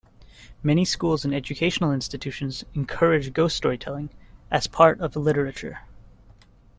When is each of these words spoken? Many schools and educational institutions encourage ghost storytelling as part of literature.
Many 0.63 0.83
schools 0.83 1.23
and 1.25 1.31
educational 1.31 1.91
institutions 1.93 2.63
encourage 2.73 3.33
ghost 3.33 3.55
storytelling 3.55 4.09
as 4.49 4.65
part 4.65 4.99
of 4.99 5.15
literature. 5.15 5.81